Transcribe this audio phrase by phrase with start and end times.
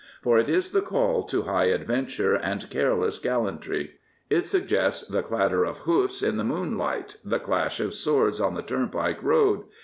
[0.23, 3.99] For it is the call to high adventure and careless gallantry.
[4.31, 8.63] It suggests the clatter of hoofs in the moonlight, the clash of swords on the
[8.63, 9.65] turnpike road.